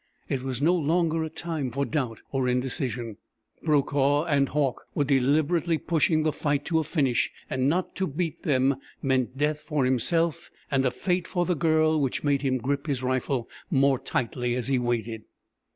[0.27, 3.17] It was no longer a time for doubt or indecision.
[3.61, 8.41] Brokaw and Hauck were deliberately pushing the fight to a finish, and not to beat
[8.41, 12.87] them meant death for himself and a fate for the Girl which made him grip
[12.87, 15.25] his rifle more tightly as he waited.